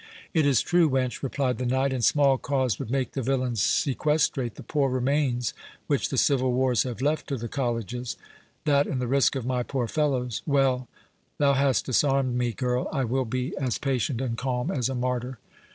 "It 0.33 0.47
is 0.47 0.61
true, 0.63 0.89
wench," 0.89 1.21
replied 1.21 1.59
the 1.59 1.65
knight; 1.67 1.93
"and 1.93 2.03
small 2.03 2.39
cause 2.39 2.79
would 2.79 2.89
make 2.89 3.11
the 3.11 3.21
villains 3.21 3.61
sequestrate 3.61 4.55
the 4.55 4.63
poor 4.63 4.89
remains 4.89 5.53
which 5.85 6.09
the 6.09 6.17
civil 6.17 6.51
wars 6.53 6.81
have 6.81 7.03
left 7.03 7.27
to 7.27 7.37
the 7.37 7.47
colleges. 7.47 8.17
That, 8.65 8.87
and 8.87 8.99
the 8.99 9.05
risk 9.05 9.35
of 9.35 9.45
my 9.45 9.61
poor 9.61 9.87
fellows—Well! 9.87 10.87
thou 11.37 11.53
hast 11.53 11.85
disarmed 11.85 12.35
me, 12.35 12.51
girl. 12.51 12.89
I 12.91 13.03
will 13.03 13.25
be 13.25 13.55
as 13.59 13.77
patient 13.77 14.21
and 14.21 14.39
calm 14.39 14.71
as 14.71 14.89
a 14.89 14.95
martyr." 14.95 15.37